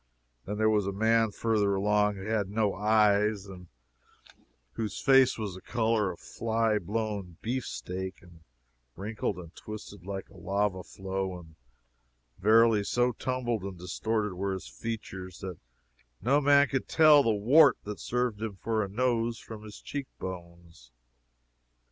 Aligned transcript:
Then 0.47 0.57
there 0.57 0.67
was 0.71 0.87
a 0.87 0.91
man 0.91 1.29
further 1.29 1.75
along 1.75 2.15
who 2.15 2.25
had 2.25 2.49
no 2.49 2.73
eyes, 2.73 3.45
and 3.45 3.67
whose 4.71 4.99
face 4.99 5.37
was 5.37 5.53
the 5.53 5.61
color 5.61 6.09
of 6.11 6.17
a 6.19 6.23
fly 6.23 6.79
blown 6.79 7.37
beefsteak, 7.43 8.19
and 8.23 8.39
wrinkled 8.95 9.37
and 9.37 9.55
twisted 9.55 10.03
like 10.03 10.27
a 10.31 10.35
lava 10.37 10.81
flow 10.83 11.37
and 11.39 11.55
verily 12.39 12.83
so 12.83 13.11
tumbled 13.11 13.61
and 13.61 13.77
distorted 13.77 14.33
were 14.33 14.53
his 14.53 14.67
features 14.67 15.37
that 15.41 15.59
no 16.19 16.41
man 16.41 16.67
could 16.67 16.87
tell 16.87 17.21
the 17.21 17.29
wart 17.29 17.77
that 17.83 17.99
served 17.99 18.41
him 18.41 18.55
for 18.55 18.83
a 18.83 18.89
nose 18.89 19.37
from 19.37 19.61
his 19.61 19.79
cheek 19.79 20.07
bones. 20.17 20.89